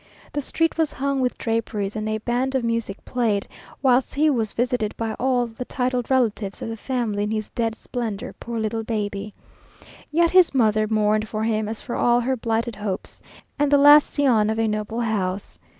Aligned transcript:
The 0.33 0.41
street 0.41 0.79
was 0.79 0.93
hung 0.93 1.19
with 1.19 1.37
draperies, 1.37 1.95
and 1.95 2.09
a 2.09 2.17
band 2.17 2.55
of 2.55 2.63
music 2.63 3.05
played, 3.05 3.47
whilst 3.83 4.15
he 4.15 4.31
was 4.31 4.51
visited 4.51 4.97
by 4.97 5.13
all 5.19 5.45
the 5.45 5.63
titled 5.63 6.09
relatives 6.09 6.63
of 6.63 6.69
the 6.69 6.75
family 6.75 7.21
in 7.21 7.29
his 7.29 7.51
dead 7.51 7.75
splendour, 7.75 8.33
poor 8.39 8.59
little 8.59 8.81
baby! 8.83 9.35
Yet 10.11 10.31
his 10.31 10.55
mother 10.55 10.87
mourned 10.89 11.27
for 11.27 11.43
him 11.43 11.69
as 11.69 11.81
for 11.81 11.95
all 11.95 12.19
her 12.21 12.35
blighted 12.35 12.77
hopes, 12.77 13.21
and 13.59 13.71
the 13.71 13.77
last 13.77 14.09
scion 14.09 14.49
of 14.49 14.57
a 14.57 14.67
noble 14.67 15.01
house. 15.01 15.59